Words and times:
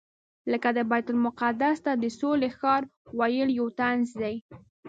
لکه 0.51 0.69
د 0.77 0.79
بیت 0.91 1.07
المقدس 1.13 1.77
ته 1.85 1.91
د 2.03 2.05
سولې 2.19 2.49
ښار 2.57 2.81
ویل 3.19 3.49
یو 3.59 3.67
طنز 3.79 4.09
دی. 4.21 4.35